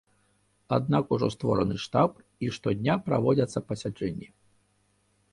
Аднак 0.75 1.11
ужо 1.17 1.27
створаны 1.33 1.75
штаб 1.83 2.11
і 2.47 2.49
штодня 2.55 2.95
праводзяцца 3.09 3.63
пасяджэнні. 3.73 4.27